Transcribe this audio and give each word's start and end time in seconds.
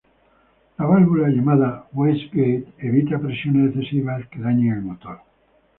La 0.79 0.87
válvula 0.91 1.27
llamada 1.29 1.85
"waste-gate" 1.93 2.73
evita 2.79 3.19
presiones 3.19 3.69
excesivas 3.75 4.27
que 4.29 4.39
dañen 4.39 4.73
el 4.77 4.81
motor. 4.81 5.19